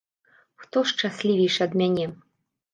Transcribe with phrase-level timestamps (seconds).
[0.61, 2.05] Хто шчаслівейшы ад мяне?